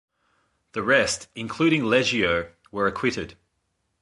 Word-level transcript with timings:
The 0.71 0.81
rest, 0.81 1.27
including 1.35 1.83
Leggio, 1.83 2.53
were 2.71 2.87
acquitted. 2.87 3.35